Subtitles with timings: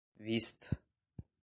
[0.27, 0.71] vista